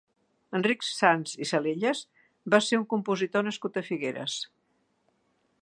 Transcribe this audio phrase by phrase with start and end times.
[0.59, 2.01] Enric Sans i Salellas
[2.55, 4.43] va ser un compositor nascut a Figueres.